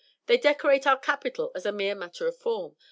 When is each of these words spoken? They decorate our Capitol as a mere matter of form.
They 0.25 0.37
decorate 0.39 0.87
our 0.87 0.97
Capitol 0.97 1.51
as 1.53 1.63
a 1.63 1.71
mere 1.71 1.93
matter 1.93 2.25
of 2.25 2.35
form. 2.35 2.75